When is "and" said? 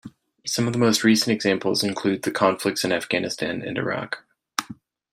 3.61-3.77